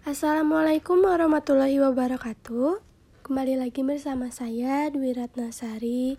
Assalamualaikum 0.00 1.04
warahmatullahi 1.04 1.76
wabarakatuh. 1.76 2.80
Kembali 3.20 3.60
lagi 3.60 3.84
bersama 3.84 4.32
saya 4.32 4.88
Dwi 4.88 5.12
Ratnasari 5.12 6.16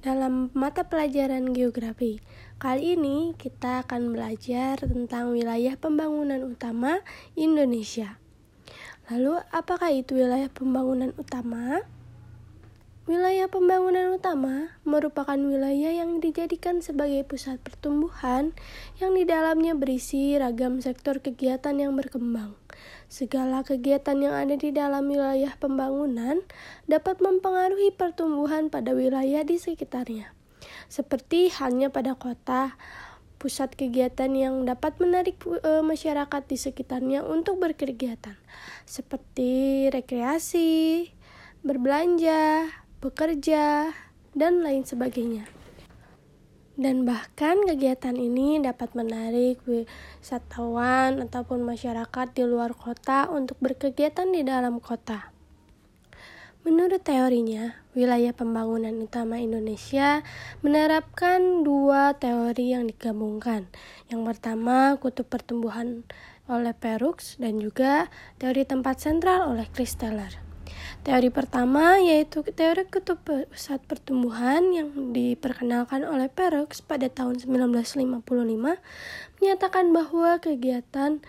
dalam 0.00 0.48
mata 0.56 0.88
pelajaran 0.88 1.52
geografi. 1.52 2.24
Kali 2.56 2.96
ini 2.96 3.36
kita 3.36 3.84
akan 3.84 4.16
belajar 4.16 4.80
tentang 4.80 5.36
wilayah 5.36 5.76
pembangunan 5.76 6.40
utama 6.40 7.04
Indonesia. 7.36 8.16
Lalu, 9.12 9.44
apakah 9.52 9.92
itu 9.92 10.16
wilayah 10.16 10.48
pembangunan 10.48 11.12
utama? 11.20 11.84
Wilayah 13.10 13.50
pembangunan 13.50 14.14
utama 14.14 14.70
merupakan 14.86 15.34
wilayah 15.34 15.90
yang 15.90 16.22
dijadikan 16.22 16.78
sebagai 16.78 17.26
pusat 17.26 17.58
pertumbuhan 17.58 18.54
yang 19.02 19.18
di 19.18 19.26
dalamnya 19.26 19.74
berisi 19.74 20.38
ragam 20.38 20.78
sektor 20.78 21.18
kegiatan 21.18 21.74
yang 21.74 21.98
berkembang. 21.98 22.54
Segala 23.10 23.66
kegiatan 23.66 24.14
yang 24.14 24.30
ada 24.30 24.54
di 24.54 24.70
dalam 24.70 25.10
wilayah 25.10 25.50
pembangunan 25.58 26.38
dapat 26.86 27.18
mempengaruhi 27.18 27.90
pertumbuhan 27.90 28.70
pada 28.70 28.94
wilayah 28.94 29.42
di 29.42 29.58
sekitarnya. 29.58 30.30
Seperti 30.86 31.50
halnya 31.50 31.90
pada 31.90 32.14
kota, 32.14 32.78
pusat 33.42 33.74
kegiatan 33.74 34.30
yang 34.38 34.62
dapat 34.62 35.02
menarik 35.02 35.34
e, 35.42 35.82
masyarakat 35.82 36.46
di 36.46 36.54
sekitarnya 36.54 37.26
untuk 37.26 37.58
berkegiatan, 37.58 38.38
seperti 38.86 39.90
rekreasi, 39.90 41.10
berbelanja, 41.66 42.70
bekerja, 43.00 43.96
dan 44.36 44.62
lain 44.62 44.84
sebagainya. 44.84 45.48
Dan 46.80 47.04
bahkan 47.04 47.60
kegiatan 47.68 48.16
ini 48.16 48.56
dapat 48.60 48.96
menarik 48.96 49.60
wisatawan 49.68 51.20
ataupun 51.20 51.60
masyarakat 51.60 52.26
di 52.32 52.44
luar 52.48 52.72
kota 52.72 53.28
untuk 53.28 53.60
berkegiatan 53.60 54.32
di 54.32 54.40
dalam 54.40 54.80
kota. 54.80 55.28
Menurut 56.60 57.00
teorinya, 57.00 57.72
wilayah 57.96 58.36
pembangunan 58.36 58.92
utama 59.00 59.40
Indonesia 59.40 60.20
menerapkan 60.60 61.64
dua 61.64 62.16
teori 62.20 62.76
yang 62.76 62.84
digabungkan. 62.84 63.68
Yang 64.12 64.22
pertama, 64.28 65.00
kutub 65.00 65.24
pertumbuhan 65.24 66.04
oleh 66.48 66.76
Perux 66.76 67.40
dan 67.40 67.60
juga 67.64 68.12
teori 68.36 68.68
tempat 68.68 69.00
sentral 69.00 69.48
oleh 69.48 69.68
Chris. 69.72 69.96
Teori 71.00 71.32
pertama 71.32 71.96
yaitu 71.96 72.44
teori 72.44 72.84
kutub 72.84 73.24
pusat 73.24 73.80
pertumbuhan 73.88 74.68
yang 74.68 75.16
diperkenalkan 75.16 76.04
oleh 76.04 76.28
Perrox 76.28 76.84
pada 76.84 77.08
tahun 77.08 77.40
1955 77.40 78.20
menyatakan 79.40 79.96
bahwa 79.96 80.36
kegiatan 80.44 81.24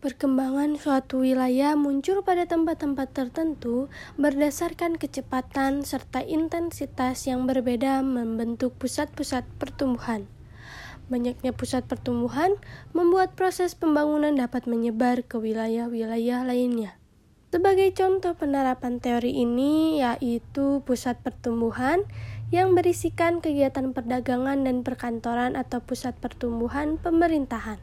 perkembangan 0.00 0.80
suatu 0.80 1.20
wilayah 1.20 1.76
muncul 1.76 2.24
pada 2.24 2.48
tempat-tempat 2.48 3.12
tertentu 3.12 3.92
berdasarkan 4.16 4.96
kecepatan 4.96 5.84
serta 5.84 6.24
intensitas 6.24 7.28
yang 7.28 7.44
berbeda 7.44 8.00
membentuk 8.00 8.72
pusat-pusat 8.80 9.44
pertumbuhan. 9.60 10.24
Banyaknya 11.12 11.52
pusat 11.52 11.84
pertumbuhan 11.84 12.56
membuat 12.96 13.36
proses 13.36 13.76
pembangunan 13.76 14.32
dapat 14.40 14.64
menyebar 14.64 15.20
ke 15.20 15.36
wilayah-wilayah 15.36 16.48
lainnya. 16.48 17.01
Sebagai 17.52 17.92
contoh 17.92 18.32
penerapan 18.32 18.96
teori 18.96 19.44
ini 19.44 20.00
yaitu 20.00 20.80
pusat 20.88 21.20
pertumbuhan 21.20 22.00
yang 22.48 22.72
berisikan 22.72 23.44
kegiatan 23.44 23.92
perdagangan 23.92 24.64
dan 24.64 24.80
perkantoran 24.80 25.52
atau 25.60 25.84
pusat 25.84 26.16
pertumbuhan 26.16 26.96
pemerintahan. 26.96 27.76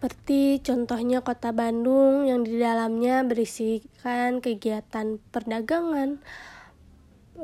Seperti 0.00 0.64
contohnya 0.64 1.20
kota 1.20 1.52
Bandung 1.52 2.24
yang 2.24 2.40
di 2.40 2.56
dalamnya 2.56 3.20
berisikan 3.20 4.40
kegiatan 4.40 5.20
perdagangan, 5.28 6.24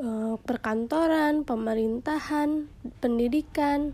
eh, 0.01 0.35
perkantoran, 0.41 1.45
pemerintahan, 1.45 2.65
pendidikan, 2.97 3.93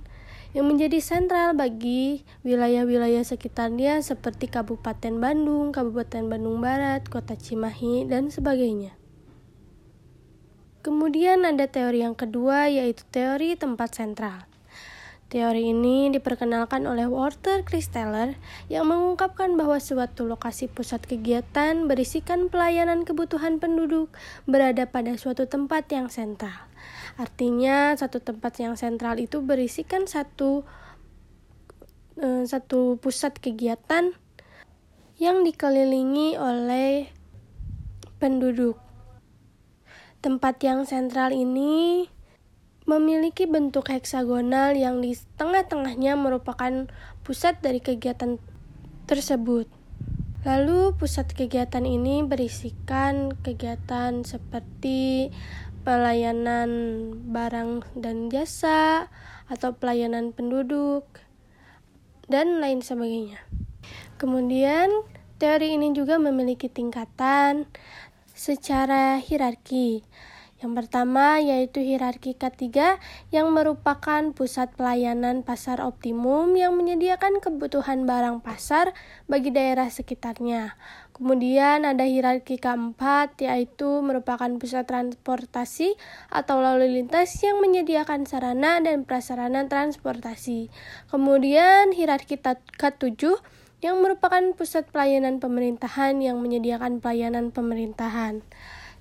yang 0.56 0.70
menjadi 0.70 1.00
sentral 1.04 1.56
bagi 1.58 2.24
wilayah-wilayah 2.48 3.24
sekitarnya 3.26 4.00
seperti 4.00 4.48
Kabupaten 4.48 5.20
Bandung, 5.20 5.76
Kabupaten 5.76 6.28
Bandung 6.32 6.64
Barat, 6.64 7.04
Kota 7.08 7.36
Cimahi, 7.36 8.08
dan 8.08 8.32
sebagainya. 8.32 8.96
Kemudian 10.86 11.44
ada 11.44 11.68
teori 11.68 12.00
yang 12.00 12.16
kedua 12.16 12.72
yaitu 12.72 13.04
teori 13.12 13.60
tempat 13.60 13.92
sentral. 13.92 14.48
Teori 15.28 15.76
ini 15.76 16.08
diperkenalkan 16.08 16.88
oleh 16.88 17.04
Walter 17.04 17.60
Christeller 17.68 18.40
yang 18.72 18.88
mengungkapkan 18.88 19.60
bahwa 19.60 19.76
suatu 19.84 20.24
lokasi 20.24 20.72
pusat 20.72 21.04
kegiatan 21.04 21.92
berisikan 21.92 22.48
pelayanan 22.48 23.04
kebutuhan 23.04 23.60
penduduk 23.60 24.08
berada 24.48 24.88
pada 24.88 25.20
suatu 25.20 25.44
tempat 25.44 25.92
yang 25.92 26.08
sentral. 26.08 26.67
Artinya 27.18 27.98
satu 27.98 28.22
tempat 28.22 28.62
yang 28.62 28.78
sentral 28.78 29.18
itu 29.18 29.42
berisikan 29.42 30.06
satu 30.06 30.62
eh, 32.22 32.46
satu 32.46 33.02
pusat 33.02 33.42
kegiatan 33.42 34.14
yang 35.18 35.42
dikelilingi 35.42 36.38
oleh 36.38 37.10
penduduk. 38.22 38.78
Tempat 40.22 40.62
yang 40.62 40.86
sentral 40.86 41.34
ini 41.34 42.06
memiliki 42.88 43.50
bentuk 43.50 43.90
heksagonal 43.90 44.78
yang 44.78 45.02
di 45.02 45.18
tengah-tengahnya 45.36 46.16
merupakan 46.16 46.88
pusat 47.26 47.60
dari 47.66 47.82
kegiatan 47.82 48.38
tersebut. 49.10 49.77
Lalu 50.46 50.94
pusat 50.94 51.34
kegiatan 51.34 51.82
ini 51.82 52.22
berisikan 52.22 53.34
kegiatan 53.42 54.22
seperti 54.22 55.34
pelayanan 55.82 56.70
barang 57.32 57.88
dan 57.98 58.28
jasa 58.28 59.08
atau 59.48 59.74
pelayanan 59.80 60.36
penduduk 60.36 61.08
dan 62.28 62.60
lain 62.60 62.84
sebagainya. 62.84 63.40
Kemudian 64.20 64.92
teori 65.40 65.80
ini 65.80 65.96
juga 65.96 66.20
memiliki 66.20 66.68
tingkatan 66.68 67.66
secara 68.36 69.18
hierarki. 69.18 70.04
Yang 70.58 70.74
pertama 70.74 71.38
yaitu 71.38 71.86
hierarki 71.86 72.34
ketiga 72.34 72.98
yang 73.30 73.54
merupakan 73.54 74.34
pusat 74.34 74.74
pelayanan 74.74 75.46
pasar 75.46 75.86
optimum 75.86 76.58
yang 76.58 76.74
menyediakan 76.74 77.38
kebutuhan 77.38 78.10
barang 78.10 78.42
pasar 78.42 78.98
bagi 79.30 79.54
daerah 79.54 79.86
sekitarnya. 79.94 80.74
Kemudian 81.14 81.86
ada 81.86 82.06
hierarki 82.10 82.58
keempat 82.58 83.38
yaitu 83.38 84.02
merupakan 84.02 84.50
pusat 84.58 84.90
transportasi 84.90 85.94
atau 86.34 86.58
lalu 86.58 86.90
lintas 86.90 87.38
yang 87.46 87.62
menyediakan 87.62 88.26
sarana 88.26 88.82
dan 88.82 89.06
prasarana 89.06 89.70
transportasi. 89.70 90.74
Kemudian 91.14 91.94
hierarki 91.94 92.42
ketujuh 92.82 93.38
yang 93.86 94.02
merupakan 94.02 94.42
pusat 94.58 94.90
pelayanan 94.90 95.38
pemerintahan 95.38 96.18
yang 96.18 96.42
menyediakan 96.42 96.98
pelayanan 96.98 97.54
pemerintahan. 97.54 98.42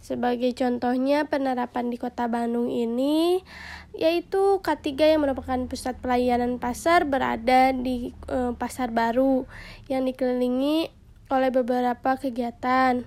Sebagai 0.07 0.55
contohnya 0.55 1.27
penerapan 1.27 1.91
di 1.91 1.99
Kota 1.99 2.31
Bandung 2.31 2.71
ini 2.71 3.43
yaitu 3.91 4.63
K3 4.63 5.19
yang 5.19 5.27
merupakan 5.27 5.59
pusat 5.67 5.99
pelayanan 5.99 6.63
pasar 6.63 7.03
berada 7.11 7.75
di 7.75 8.15
e, 8.31 8.55
Pasar 8.55 8.95
Baru 8.95 9.51
yang 9.91 10.07
dikelilingi 10.07 10.95
oleh 11.27 11.51
beberapa 11.51 12.15
kegiatan. 12.23 13.03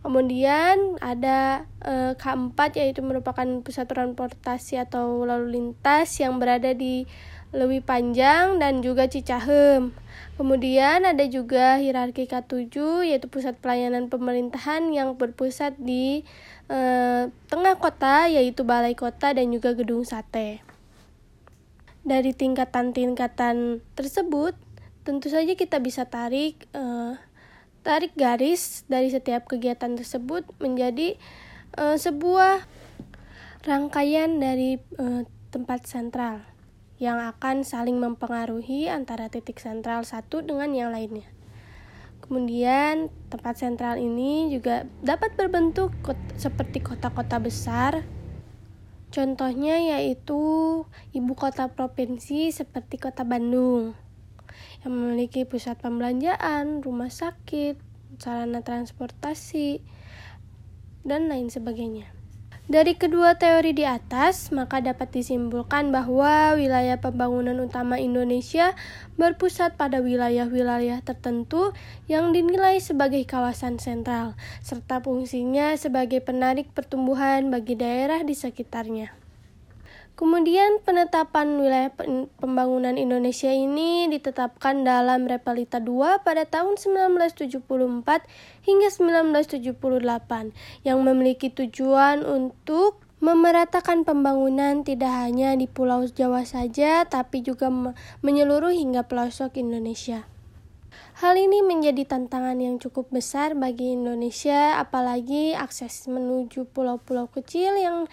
Kemudian 0.00 0.96
ada 1.04 1.68
e, 1.84 2.16
K4 2.16 2.80
yaitu 2.80 3.04
merupakan 3.04 3.44
pusat 3.60 3.84
transportasi 3.84 4.80
atau 4.80 5.28
lalu 5.28 5.52
lintas 5.52 6.16
yang 6.16 6.40
berada 6.40 6.72
di 6.72 7.04
Lewi 7.48 7.80
Panjang 7.80 8.60
dan 8.60 8.84
juga 8.84 9.08
Cicahem. 9.08 9.96
Kemudian 10.36 11.08
ada 11.08 11.24
juga 11.24 11.80
hierarki 11.80 12.28
K7 12.28 12.68
yaitu 13.08 13.26
pusat 13.26 13.56
pelayanan 13.56 14.12
pemerintahan 14.12 14.92
yang 14.92 15.16
berpusat 15.16 15.74
di 15.80 16.28
eh, 16.68 17.24
tengah 17.48 17.74
kota 17.80 18.28
yaitu 18.28 18.68
balai 18.68 18.92
kota 18.92 19.32
dan 19.32 19.48
juga 19.48 19.72
gedung 19.72 20.04
sate. 20.04 20.60
Dari 22.04 22.36
tingkatan-tingkatan 22.36 23.80
tersebut, 23.96 24.52
tentu 25.08 25.32
saja 25.32 25.56
kita 25.56 25.80
bisa 25.80 26.04
tarik 26.04 26.68
eh, 26.76 27.16
tarik 27.80 28.12
garis 28.12 28.84
dari 28.92 29.08
setiap 29.08 29.48
kegiatan 29.48 29.96
tersebut 29.96 30.44
menjadi 30.60 31.16
eh, 31.80 31.96
sebuah 31.96 32.68
rangkaian 33.64 34.36
dari 34.36 34.76
eh, 34.76 35.22
tempat 35.48 35.88
sentral 35.88 36.57
yang 36.98 37.22
akan 37.22 37.62
saling 37.62 37.98
mempengaruhi 38.02 38.90
antara 38.90 39.30
titik 39.30 39.62
sentral 39.62 40.02
satu 40.02 40.42
dengan 40.42 40.74
yang 40.74 40.90
lainnya. 40.90 41.26
Kemudian, 42.18 43.08
tempat 43.32 43.56
sentral 43.56 43.96
ini 43.96 44.52
juga 44.52 44.84
dapat 45.00 45.38
berbentuk 45.38 45.94
seperti 46.36 46.82
kota-kota 46.82 47.38
besar. 47.40 48.04
Contohnya 49.08 49.80
yaitu 49.80 50.84
ibu 51.16 51.32
kota 51.32 51.72
provinsi 51.72 52.52
seperti 52.52 53.00
kota 53.00 53.24
Bandung 53.24 53.96
yang 54.84 54.92
memiliki 54.92 55.48
pusat 55.48 55.80
pembelanjaan, 55.80 56.84
rumah 56.84 57.08
sakit, 57.08 57.80
sarana 58.20 58.60
transportasi, 58.60 59.80
dan 61.08 61.32
lain 61.32 61.48
sebagainya. 61.48 62.17
Dari 62.68 63.00
kedua 63.00 63.32
teori 63.32 63.72
di 63.72 63.88
atas, 63.88 64.52
maka 64.52 64.84
dapat 64.84 65.08
disimpulkan 65.08 65.88
bahwa 65.88 66.52
wilayah 66.52 67.00
pembangunan 67.00 67.56
utama 67.64 67.96
Indonesia 67.96 68.76
berpusat 69.16 69.80
pada 69.80 70.04
wilayah-wilayah 70.04 71.00
tertentu 71.00 71.72
yang 72.12 72.36
dinilai 72.36 72.76
sebagai 72.76 73.24
kawasan 73.24 73.80
sentral, 73.80 74.36
serta 74.60 75.00
fungsinya 75.00 75.80
sebagai 75.80 76.20
penarik 76.20 76.68
pertumbuhan 76.76 77.48
bagi 77.48 77.72
daerah 77.72 78.20
di 78.20 78.36
sekitarnya. 78.36 79.27
Kemudian 80.18 80.82
penetapan 80.82 81.62
wilayah 81.62 81.94
pembangunan 82.42 82.98
Indonesia 82.98 83.54
ini 83.54 84.10
ditetapkan 84.10 84.82
dalam 84.82 85.30
Repelita 85.30 85.78
II 85.78 86.18
pada 86.26 86.42
tahun 86.42 86.74
1974 86.74 87.62
hingga 88.66 88.88
1978 88.90 89.78
yang 90.82 90.98
memiliki 91.06 91.54
tujuan 91.54 92.26
untuk 92.26 92.98
memeratakan 93.22 94.02
pembangunan 94.02 94.82
tidak 94.82 95.22
hanya 95.22 95.54
di 95.54 95.70
Pulau 95.70 96.02
Jawa 96.10 96.42
saja 96.42 97.06
tapi 97.06 97.46
juga 97.46 97.70
menyeluruh 98.18 98.74
hingga 98.74 99.06
pelosok 99.06 99.54
Indonesia. 99.54 100.26
Hal 101.18 101.34
ini 101.34 101.66
menjadi 101.66 102.06
tantangan 102.06 102.62
yang 102.62 102.78
cukup 102.78 103.10
besar 103.10 103.58
bagi 103.58 103.90
Indonesia, 103.90 104.78
apalagi 104.78 105.50
akses 105.50 106.06
menuju 106.06 106.70
pulau-pulau 106.70 107.26
kecil 107.26 107.74
yang 107.74 108.06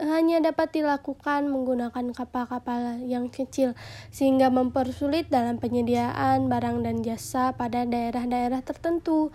hanya 0.00 0.40
dapat 0.40 0.72
dilakukan 0.72 1.52
menggunakan 1.52 2.16
kapal-kapal 2.16 3.02
yang 3.04 3.28
kecil 3.28 3.76
sehingga 4.08 4.48
mempersulit 4.48 5.28
dalam 5.28 5.60
penyediaan 5.60 6.48
barang 6.48 6.86
dan 6.86 7.04
jasa 7.04 7.52
pada 7.52 7.84
daerah-daerah 7.84 8.64
tertentu 8.64 9.28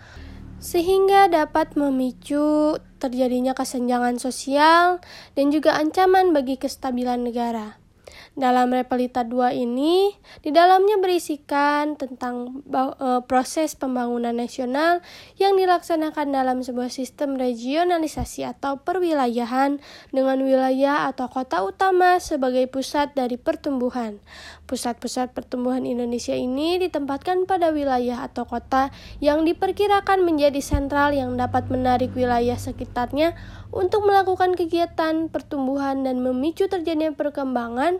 sehingga 0.58 1.30
dapat 1.30 1.78
memicu 1.78 2.74
terjadinya 2.98 3.54
kesenjangan 3.54 4.18
sosial 4.18 4.98
dan 5.38 5.54
juga 5.54 5.78
ancaman 5.78 6.34
bagi 6.34 6.58
kestabilan 6.58 7.22
negara. 7.22 7.78
Dalam 8.38 8.70
Repelita 8.70 9.26
2 9.26 9.50
ini, 9.50 10.14
di 10.46 10.54
dalamnya 10.54 10.94
berisikan 11.02 11.98
tentang 11.98 12.62
uh, 12.70 13.18
proses 13.26 13.74
pembangunan 13.74 14.30
nasional 14.30 15.02
yang 15.42 15.58
dilaksanakan 15.58 16.30
dalam 16.30 16.62
sebuah 16.62 16.86
sistem 16.86 17.34
regionalisasi 17.34 18.46
atau 18.46 18.78
perwilayahan 18.78 19.82
dengan 20.14 20.38
wilayah 20.46 21.10
atau 21.10 21.26
kota 21.26 21.66
utama 21.66 22.22
sebagai 22.22 22.70
pusat 22.70 23.10
dari 23.18 23.34
pertumbuhan. 23.34 24.22
Pusat-pusat 24.70 25.34
pertumbuhan 25.34 25.82
Indonesia 25.82 26.38
ini 26.38 26.78
ditempatkan 26.78 27.42
pada 27.42 27.74
wilayah 27.74 28.22
atau 28.22 28.46
kota 28.46 28.94
yang 29.18 29.42
diperkirakan 29.50 30.22
menjadi 30.22 30.62
sentral 30.62 31.10
yang 31.10 31.34
dapat 31.34 31.66
menarik 31.74 32.14
wilayah 32.14 32.54
sekitarnya 32.54 33.34
untuk 33.74 34.06
melakukan 34.06 34.54
kegiatan 34.54 35.26
pertumbuhan 35.26 36.06
dan 36.06 36.22
memicu 36.22 36.70
terjadinya 36.70 37.12
perkembangan 37.12 37.98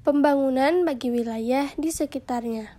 pembangunan 0.00 0.88
bagi 0.88 1.12
wilayah 1.12 1.68
di 1.76 1.92
sekitarnya. 1.92 2.76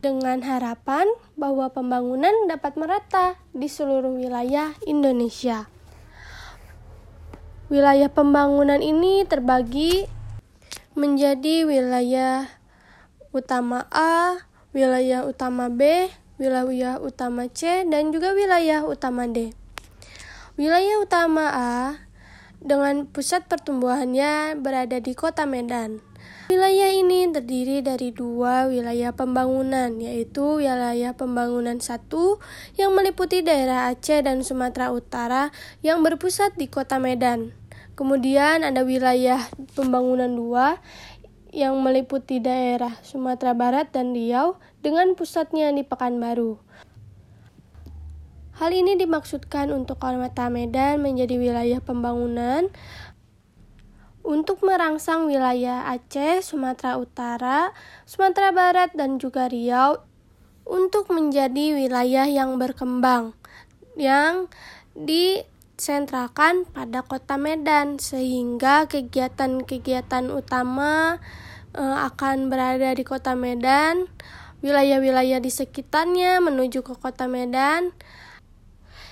Dengan 0.00 0.40
harapan 0.40 1.04
bahwa 1.36 1.68
pembangunan 1.68 2.32
dapat 2.48 2.78
merata 2.80 3.36
di 3.52 3.68
seluruh 3.68 4.16
wilayah 4.16 4.72
Indonesia. 4.88 5.68
Wilayah 7.68 8.08
pembangunan 8.08 8.80
ini 8.80 9.28
terbagi 9.28 10.08
menjadi 10.96 11.68
wilayah 11.68 12.48
utama 13.30 13.84
A, 13.92 14.40
wilayah 14.72 15.28
utama 15.28 15.68
B, 15.68 16.08
wilayah 16.40 16.96
utama 16.98 17.46
C, 17.52 17.84
dan 17.86 18.10
juga 18.10 18.32
wilayah 18.32 18.82
utama 18.88 19.28
D. 19.28 19.52
Wilayah 20.56 20.96
utama 21.04 21.44
A 21.52 21.74
dengan 22.58 23.04
pusat 23.04 23.46
pertumbuhannya 23.46 24.56
berada 24.58 24.96
di 24.96 25.12
kota 25.12 25.44
Medan. 25.44 26.09
Wilayah 26.50 26.90
ini 26.90 27.30
terdiri 27.30 27.78
dari 27.78 28.10
dua 28.10 28.66
wilayah 28.66 29.14
pembangunan, 29.14 29.86
yaitu 30.02 30.58
wilayah 30.58 31.14
pembangunan 31.14 31.78
satu 31.78 32.42
yang 32.74 32.90
meliputi 32.90 33.38
daerah 33.38 33.86
Aceh 33.86 34.18
dan 34.26 34.42
Sumatera 34.42 34.90
Utara 34.90 35.54
yang 35.86 36.02
berpusat 36.02 36.58
di 36.58 36.66
kota 36.66 36.98
Medan. 36.98 37.54
Kemudian 37.94 38.66
ada 38.66 38.82
wilayah 38.82 39.38
pembangunan 39.78 40.26
dua 40.26 40.82
yang 41.54 41.78
meliputi 41.78 42.42
daerah 42.42 42.98
Sumatera 43.06 43.54
Barat 43.54 43.94
dan 43.94 44.10
Riau 44.10 44.58
dengan 44.82 45.14
pusatnya 45.14 45.70
di 45.70 45.86
Pekanbaru. 45.86 46.58
Hal 48.58 48.74
ini 48.74 48.98
dimaksudkan 48.98 49.70
untuk 49.70 50.02
kota 50.02 50.50
Medan 50.50 50.98
menjadi 50.98 51.38
wilayah 51.38 51.78
pembangunan 51.78 52.74
untuk 54.20 54.60
merangsang 54.60 55.26
wilayah 55.26 55.88
Aceh, 55.88 56.44
Sumatera 56.44 57.00
Utara, 57.00 57.72
Sumatera 58.04 58.52
Barat, 58.52 58.90
dan 58.92 59.16
juga 59.16 59.48
Riau 59.48 60.04
untuk 60.68 61.10
menjadi 61.10 61.74
wilayah 61.74 62.30
yang 62.30 62.60
berkembang 62.60 63.34
yang 63.98 64.46
disentralkan 64.94 66.64
pada 66.70 67.02
kota 67.02 67.34
Medan 67.40 67.98
sehingga 67.98 68.86
kegiatan-kegiatan 68.86 70.30
utama 70.30 71.18
e, 71.74 71.82
akan 71.82 72.48
berada 72.48 72.94
di 72.94 73.02
kota 73.02 73.34
Medan 73.34 74.06
wilayah-wilayah 74.62 75.42
di 75.42 75.50
sekitarnya 75.50 76.38
menuju 76.38 76.84
ke 76.86 76.94
kota 76.96 77.26
Medan 77.26 77.90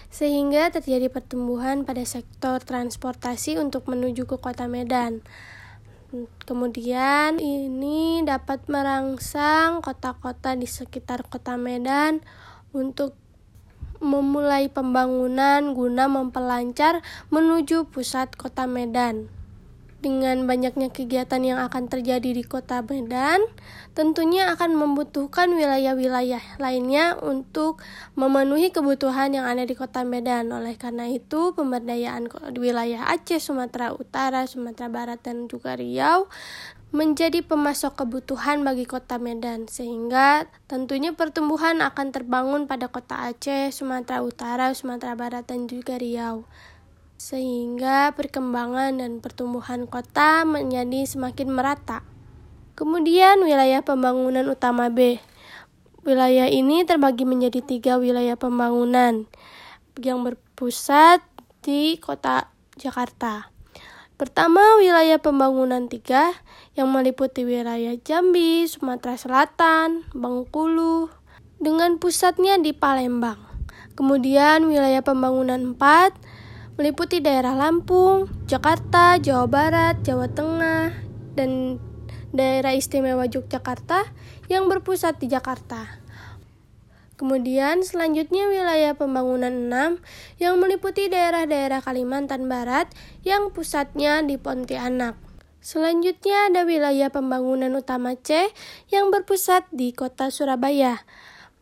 sehingga 0.09 0.73
terjadi 0.73 1.13
pertumbuhan 1.13 1.85
pada 1.85 2.05
sektor 2.05 2.61
transportasi 2.65 3.61
untuk 3.61 3.89
menuju 3.89 4.25
ke 4.25 4.37
kota 4.41 4.65
Medan. 4.65 5.21
Kemudian 6.49 7.37
ini 7.37 8.25
dapat 8.25 8.65
merangsang 8.73 9.85
kota-kota 9.85 10.57
di 10.57 10.65
sekitar 10.65 11.29
kota 11.29 11.61
Medan 11.61 12.25
untuk 12.73 13.13
memulai 14.01 14.73
pembangunan 14.73 15.77
guna 15.77 16.09
memperlancar 16.09 17.05
menuju 17.29 17.93
pusat 17.93 18.33
kota 18.41 18.65
Medan 18.65 19.38
dengan 19.99 20.47
banyaknya 20.47 20.95
kegiatan 20.95 21.43
yang 21.43 21.59
akan 21.59 21.91
terjadi 21.91 22.31
di 22.31 22.47
kota 22.47 22.87
Medan, 22.87 23.43
tentunya 23.99 24.55
akan 24.55 24.79
membutuhkan 24.79 25.51
wilayah-wilayah 25.51 26.63
lainnya 26.63 27.19
untuk 27.19 27.83
memenuhi 28.15 28.71
kebutuhan 28.71 29.35
yang 29.35 29.51
ada 29.51 29.67
di 29.67 29.75
kota 29.75 30.07
Medan. 30.07 30.55
Oleh 30.55 30.79
karena 30.79 31.11
itu, 31.11 31.51
pemberdayaan 31.51 32.31
wilayah 32.55 33.11
Aceh, 33.11 33.43
Sumatera 33.43 33.91
Utara, 33.91 34.47
Sumatera 34.47 34.87
Barat, 34.87 35.19
dan 35.27 35.51
juga 35.51 35.75
Riau 35.75 36.31
menjadi 36.89 37.45
pemasok 37.45 38.01
kebutuhan 38.07 38.65
bagi 38.65 38.89
kota 38.89 39.21
Medan, 39.21 39.69
sehingga 39.69 40.49
tentunya 40.71 41.13
pertumbuhan 41.13 41.85
akan 41.85 42.15
terbangun 42.15 42.65
pada 42.65 42.89
kota 42.89 43.29
Aceh, 43.29 43.75
Sumatera 43.75 44.25
Utara, 44.25 44.73
Sumatera 44.73 45.13
Barat, 45.19 45.45
dan 45.45 45.67
juga 45.67 45.99
Riau 46.01 46.49
sehingga 47.29 48.17
perkembangan 48.17 49.05
dan 49.05 49.21
pertumbuhan 49.21 49.85
kota 49.85 50.49
menjadi 50.49 51.05
semakin 51.05 51.53
merata. 51.53 52.01
Kemudian 52.73 53.45
wilayah 53.45 53.85
pembangunan 53.85 54.49
utama 54.49 54.89
B. 54.89 55.21
Wilayah 56.09 56.49
ini 56.49 56.89
terbagi 56.89 57.29
menjadi 57.29 57.61
tiga 57.61 58.01
wilayah 58.01 58.33
pembangunan 58.41 59.29
yang 60.01 60.25
berpusat 60.25 61.21
di 61.61 62.01
kota 62.01 62.49
Jakarta. 62.81 63.53
Pertama, 64.17 64.81
wilayah 64.81 65.21
pembangunan 65.21 65.85
tiga 65.85 66.33
yang 66.81 66.89
meliputi 66.89 67.45
wilayah 67.45 67.93
Jambi, 68.01 68.65
Sumatera 68.65 69.21
Selatan, 69.21 70.09
Bengkulu, 70.17 71.13
dengan 71.61 72.01
pusatnya 72.01 72.57
di 72.57 72.73
Palembang. 72.73 73.37
Kemudian 73.93 74.65
wilayah 74.65 75.05
pembangunan 75.05 75.77
empat 75.77 76.17
meliputi 76.79 77.19
daerah 77.19 77.59
Lampung, 77.59 78.31
Jakarta, 78.47 79.19
Jawa 79.19 79.51
Barat, 79.51 79.99
Jawa 80.07 80.31
Tengah, 80.31 80.95
dan 81.35 81.83
daerah 82.31 82.71
istimewa 82.79 83.27
Yogyakarta 83.27 84.07
yang 84.47 84.71
berpusat 84.71 85.19
di 85.19 85.27
Jakarta. 85.27 85.99
Kemudian 87.19 87.83
selanjutnya 87.83 88.47
wilayah 88.47 88.95
pembangunan 88.95 89.51
6 89.51 89.99
yang 90.39 90.55
meliputi 90.63 91.11
daerah-daerah 91.11 91.83
Kalimantan 91.83 92.47
Barat 92.47 92.95
yang 93.27 93.51
pusatnya 93.51 94.23
di 94.23 94.39
Pontianak. 94.39 95.19
Selanjutnya 95.59 96.47
ada 96.47 96.63
wilayah 96.63 97.11
pembangunan 97.11 97.75
utama 97.75 98.15
C 98.15 98.55
yang 98.87 99.11
berpusat 99.11 99.67
di 99.75 99.91
kota 99.91 100.31
Surabaya. 100.31 101.03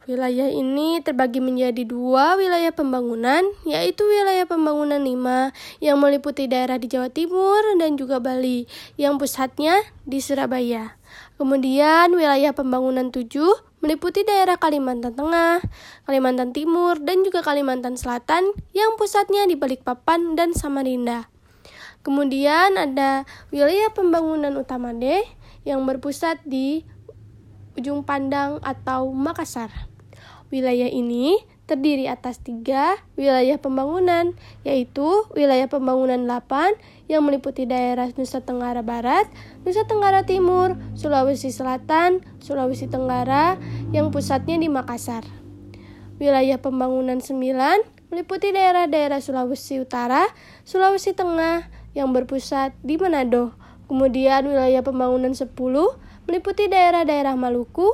Wilayah 0.07 0.47
ini 0.47 1.03
terbagi 1.03 1.43
menjadi 1.43 1.83
dua 1.83 2.39
wilayah 2.39 2.71
pembangunan, 2.71 3.43
yaitu 3.67 4.07
wilayah 4.07 4.47
pembangunan 4.47 5.03
5 5.03 5.51
yang 5.83 5.99
meliputi 5.99 6.47
daerah 6.47 6.79
di 6.79 6.87
Jawa 6.87 7.11
Timur 7.11 7.59
dan 7.75 7.99
juga 7.99 8.23
Bali, 8.23 8.71
yang 8.95 9.19
pusatnya 9.19 9.83
di 10.07 10.23
Surabaya. 10.23 10.95
Kemudian 11.43 12.15
wilayah 12.15 12.55
pembangunan 12.55 13.11
7 13.11 13.27
meliputi 13.83 14.23
daerah 14.23 14.55
Kalimantan 14.55 15.19
Tengah, 15.19 15.59
Kalimantan 16.07 16.55
Timur, 16.55 17.03
dan 17.03 17.27
juga 17.27 17.43
Kalimantan 17.43 17.99
Selatan 17.99 18.55
yang 18.79 18.95
pusatnya 18.95 19.43
di 19.51 19.59
Balikpapan 19.59 20.39
dan 20.39 20.55
Samarinda. 20.55 21.27
Kemudian 22.07 22.79
ada 22.79 23.27
wilayah 23.51 23.91
pembangunan 23.91 24.55
utama 24.55 24.95
D 24.95 25.27
yang 25.67 25.83
berpusat 25.83 26.47
di 26.47 26.87
ujung 27.75 28.07
pandang 28.07 28.63
atau 28.63 29.11
Makassar. 29.11 29.96
Wilayah 30.49 30.87
ini 30.87 31.43
terdiri 31.67 32.07
atas 32.07 32.39
tiga 32.39 32.95
wilayah 33.19 33.59
pembangunan, 33.59 34.39
yaitu 34.63 35.27
wilayah 35.35 35.67
pembangunan 35.67 36.23
8 36.23 36.79
yang 37.11 37.27
meliputi 37.27 37.67
daerah 37.67 38.07
Nusa 38.15 38.39
Tenggara 38.39 38.87
Barat, 38.87 39.27
Nusa 39.67 39.83
Tenggara 39.91 40.23
Timur, 40.23 40.79
Sulawesi 40.95 41.51
Selatan, 41.51 42.23
Sulawesi 42.39 42.87
Tenggara 42.87 43.59
yang 43.91 44.15
pusatnya 44.15 44.55
di 44.63 44.71
Makassar. 44.71 45.27
Wilayah 46.23 46.63
pembangunan 46.63 47.19
9 47.19 47.43
meliputi 48.15 48.55
daerah-daerah 48.55 49.19
Sulawesi 49.19 49.83
Utara, 49.83 50.31
Sulawesi 50.63 51.13
Tengah 51.13 51.67
yang 51.99 52.15
berpusat 52.15 52.79
di 52.87 52.95
Manado. 52.97 53.59
Kemudian 53.91 54.47
wilayah 54.47 54.83
pembangunan 54.87 55.35
10 55.35 55.51
meliputi 56.31 56.71
daerah-daerah 56.71 57.35
Maluku, 57.35 57.91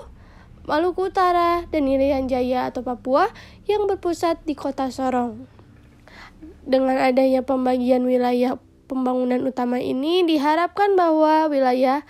Maluku 0.63 1.11
Utara, 1.11 1.67
dan 1.75 1.91
Irian 1.91 2.31
Jaya 2.31 2.71
atau 2.71 2.87
Papua 2.87 3.27
yang 3.67 3.91
berpusat 3.91 4.47
di 4.47 4.55
kota 4.55 4.95
Sorong. 4.95 5.51
Dengan 6.63 7.03
adanya 7.03 7.43
pembagian 7.43 8.07
wilayah 8.07 8.55
pembangunan 8.87 9.43
utama 9.43 9.83
ini 9.83 10.23
diharapkan 10.23 10.95
bahwa 10.95 11.51
wilayah 11.51 12.07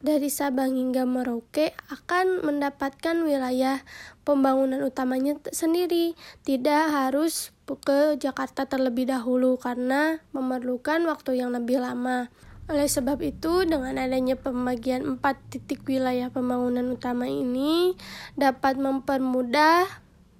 dari 0.00 0.32
Sabang 0.32 0.72
hingga 0.72 1.04
Merauke 1.04 1.76
akan 1.92 2.40
mendapatkan 2.40 3.20
wilayah 3.20 3.84
pembangunan 4.24 4.80
utamanya 4.80 5.36
sendiri, 5.52 6.16
tidak 6.40 6.88
harus 6.88 7.52
ke 7.68 8.16
Jakarta 8.16 8.64
terlebih 8.64 9.12
dahulu 9.12 9.60
karena 9.60 10.24
memerlukan 10.32 11.04
waktu 11.04 11.44
yang 11.44 11.52
lebih 11.52 11.84
lama. 11.84 12.32
Oleh 12.70 12.86
sebab 12.86 13.18
itu, 13.18 13.66
dengan 13.66 13.98
adanya 13.98 14.38
pembagian 14.38 15.02
empat 15.02 15.42
titik 15.50 15.82
wilayah 15.90 16.30
pembangunan 16.30 16.86
utama 16.94 17.26
ini 17.26 17.98
dapat 18.38 18.78
mempermudah 18.78 19.90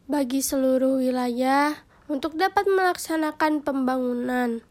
bagi 0.06 0.38
seluruh 0.38 1.02
wilayah 1.02 1.74
untuk 2.06 2.38
dapat 2.38 2.70
melaksanakan 2.70 3.66
pembangunan. 3.66 4.62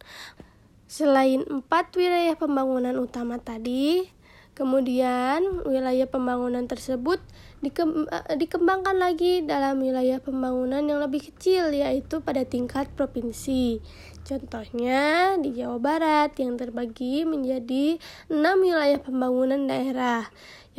Selain 0.87 1.43
empat 1.51 1.91
wilayah 1.99 2.39
pembangunan 2.39 2.95
utama 2.95 3.43
tadi, 3.43 4.07
kemudian 4.55 5.43
wilayah 5.67 6.07
pembangunan 6.07 6.63
tersebut 6.63 7.19
dikembangkan 7.59 8.95
lagi 8.95 9.43
dalam 9.43 9.83
wilayah 9.83 10.23
pembangunan 10.23 10.79
yang 10.79 11.03
lebih 11.03 11.27
kecil, 11.27 11.75
yaitu 11.75 12.23
pada 12.23 12.47
tingkat 12.47 12.87
provinsi. 12.95 13.83
Contohnya 14.23 15.35
di 15.35 15.59
Jawa 15.59 15.79
Barat 15.81 16.31
yang 16.39 16.55
terbagi 16.55 17.27
menjadi 17.27 17.99
enam 18.31 18.63
wilayah 18.63 18.99
pembangunan 19.03 19.67
daerah. 19.67 20.23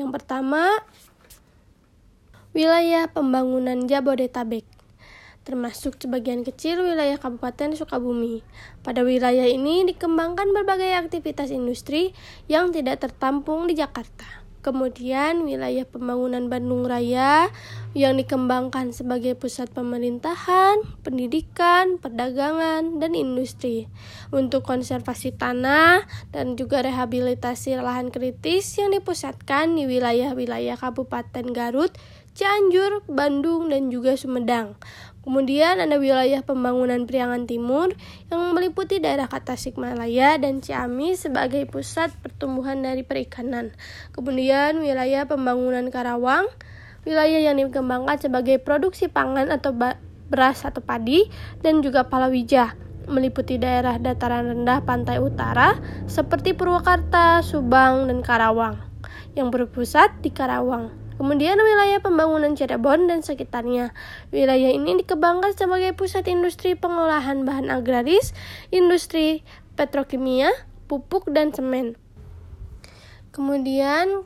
Yang 0.00 0.08
pertama, 0.16 0.72
wilayah 2.56 3.12
pembangunan 3.12 3.84
Jabodetabek 3.84 4.80
termasuk 5.40 5.96
sebagian 5.98 6.44
kecil 6.44 6.84
wilayah 6.84 7.16
Kabupaten 7.16 7.74
Sukabumi. 7.74 8.44
Pada 8.84 9.02
wilayah 9.02 9.48
ini 9.48 9.88
dikembangkan 9.88 10.52
berbagai 10.52 10.94
aktivitas 10.94 11.50
industri 11.50 12.12
yang 12.46 12.70
tidak 12.70 13.02
tertampung 13.02 13.66
di 13.66 13.74
Jakarta. 13.74 14.39
Kemudian 14.60 15.48
wilayah 15.48 15.88
pembangunan 15.88 16.52
Bandung 16.52 16.84
Raya 16.84 17.48
yang 17.96 18.20
dikembangkan 18.20 18.92
sebagai 18.92 19.32
pusat 19.32 19.72
pemerintahan, 19.72 20.84
pendidikan, 21.00 21.96
perdagangan, 21.96 23.00
dan 23.00 23.12
industri. 23.16 23.88
Untuk 24.28 24.68
konservasi 24.68 25.32
tanah 25.32 26.04
dan 26.28 26.60
juga 26.60 26.84
rehabilitasi 26.84 27.80
lahan 27.80 28.12
kritis 28.12 28.76
yang 28.76 28.92
dipusatkan 28.92 29.72
di 29.72 29.88
wilayah-wilayah 29.88 30.76
Kabupaten 30.76 31.56
Garut, 31.56 31.96
Cianjur, 32.36 33.02
Bandung, 33.10 33.72
dan 33.72 33.88
juga 33.88 34.14
Sumedang. 34.14 34.78
Kemudian 35.20 35.76
ada 35.84 36.00
wilayah 36.00 36.40
pembangunan 36.40 37.04
Priangan 37.04 37.44
Timur 37.44 37.92
yang 38.32 38.56
meliputi 38.56 39.04
daerah 39.04 39.28
Tasikmalaya 39.28 40.40
dan 40.40 40.64
Ciamis 40.64 41.28
sebagai 41.28 41.68
pusat 41.68 42.08
pertumbuhan 42.24 42.80
dari 42.80 43.04
perikanan. 43.04 43.76
Kemudian 44.16 44.80
wilayah 44.80 45.28
pembangunan 45.28 45.92
Karawang, 45.92 46.48
wilayah 47.04 47.36
yang 47.36 47.60
dikembangkan 47.60 48.16
sebagai 48.16 48.64
produksi 48.64 49.12
pangan 49.12 49.52
atau 49.52 49.76
beras 50.32 50.64
atau 50.64 50.80
padi 50.80 51.28
dan 51.60 51.84
juga 51.84 52.08
palawija 52.08 52.78
meliputi 53.10 53.58
daerah 53.58 53.98
dataran 53.98 54.46
rendah 54.54 54.86
pantai 54.86 55.18
utara 55.18 55.76
seperti 56.06 56.54
Purwakarta, 56.54 57.42
Subang, 57.42 58.06
dan 58.06 58.22
Karawang 58.22 58.78
yang 59.34 59.50
berpusat 59.50 60.22
di 60.22 60.30
Karawang. 60.30 60.99
Kemudian 61.20 61.60
wilayah 61.60 62.00
pembangunan 62.00 62.56
Cirebon 62.56 63.04
dan 63.04 63.20
sekitarnya. 63.20 63.92
Wilayah 64.32 64.72
ini 64.72 65.04
dikembangkan 65.04 65.52
sebagai 65.52 65.92
pusat 65.92 66.24
industri 66.32 66.72
pengolahan 66.72 67.44
bahan 67.44 67.68
agraris, 67.68 68.32
industri 68.72 69.44
petrokimia, 69.76 70.48
pupuk, 70.88 71.28
dan 71.28 71.52
semen. 71.52 72.00
Kemudian 73.36 74.24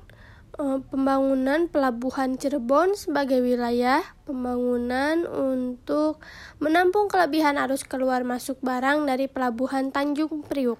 eh, 0.54 0.78
pembangunan 0.86 1.66
pelabuhan 1.66 2.38
Cirebon 2.38 2.94
sebagai 2.94 3.42
wilayah 3.42 3.98
pembangunan 4.22 5.26
untuk 5.26 6.22
menampung 6.62 7.10
kelebihan 7.10 7.58
arus 7.58 7.82
keluar 7.82 8.22
masuk 8.22 8.62
barang 8.62 9.02
dari 9.02 9.26
pelabuhan 9.26 9.90
Tanjung 9.90 10.46
Priuk. 10.46 10.78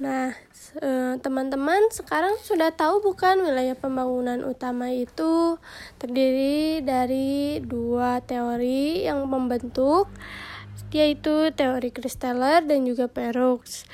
Nah, 0.00 0.32
Eh, 0.72 1.20
teman-teman 1.20 1.92
sekarang 1.92 2.40
sudah 2.40 2.72
tahu 2.72 3.04
bukan 3.04 3.44
wilayah 3.44 3.76
pembangunan 3.76 4.40
utama 4.40 4.88
itu 4.88 5.60
terdiri 6.00 6.80
dari 6.80 7.60
dua 7.60 8.24
teori 8.24 9.04
yang 9.04 9.28
membentuk 9.28 10.08
yaitu 10.88 11.52
teori 11.52 11.92
Kristeller 11.92 12.64
dan 12.64 12.88
juga 12.88 13.04
Perroux. 13.04 13.84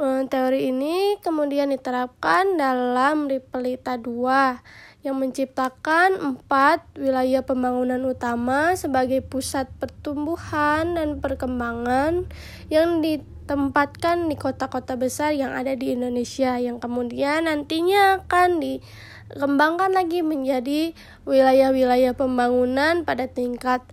Eh, 0.00 0.24
teori 0.32 0.72
ini 0.72 1.20
kemudian 1.20 1.68
diterapkan 1.68 2.56
dalam 2.56 3.28
Ripelita 3.28 4.00
2 4.00 5.04
yang 5.04 5.20
menciptakan 5.20 6.16
empat 6.16 6.88
wilayah 6.96 7.44
pembangunan 7.44 8.00
utama 8.00 8.72
sebagai 8.80 9.20
pusat 9.20 9.68
pertumbuhan 9.76 10.96
dan 10.96 11.20
perkembangan 11.20 12.24
yang 12.72 13.04
di 13.04 13.33
tempatkan 13.44 14.32
di 14.32 14.36
kota-kota 14.40 14.96
besar 14.96 15.36
yang 15.36 15.52
ada 15.52 15.76
di 15.76 15.92
Indonesia 15.92 16.56
yang 16.56 16.80
kemudian 16.80 17.44
nantinya 17.44 18.24
akan 18.24 18.60
dikembangkan 18.60 19.92
lagi 19.92 20.24
menjadi 20.24 20.96
wilayah-wilayah 21.28 22.16
pembangunan 22.16 23.04
pada 23.04 23.28
tingkat 23.28 23.84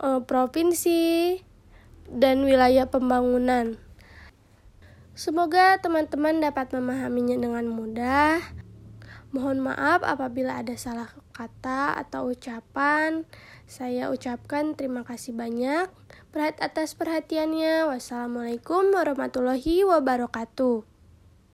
uh, 0.00 0.24
provinsi 0.24 1.40
dan 2.08 2.44
wilayah 2.48 2.88
pembangunan. 2.88 3.76
Semoga 5.16 5.80
teman-teman 5.80 6.44
dapat 6.44 6.72
memahaminya 6.76 7.40
dengan 7.40 7.64
mudah. 7.72 8.40
Mohon 9.32 9.72
maaf 9.72 10.04
apabila 10.04 10.60
ada 10.60 10.76
salah 10.76 11.08
kata 11.32 11.96
atau 12.00 12.32
ucapan. 12.32 13.24
Saya 13.64 14.12
ucapkan 14.12 14.76
terima 14.76 15.02
kasih 15.08 15.32
banyak 15.32 15.88
atas 16.40 16.92
perhatiannya. 16.92 17.88
Wassalamualaikum 17.88 18.92
warahmatullahi 18.92 19.84
wabarakatuh. 19.88 20.95